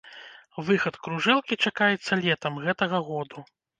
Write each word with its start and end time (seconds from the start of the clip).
Выхад 0.69 0.95
кружэлкі 1.07 1.57
чакаецца 1.65 2.13
летам 2.25 2.53
гэтага 2.67 3.07
году. 3.11 3.39